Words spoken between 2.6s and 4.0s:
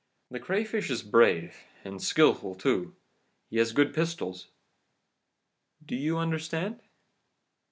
and he has good